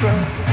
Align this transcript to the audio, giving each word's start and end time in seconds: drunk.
drunk. 0.00 0.47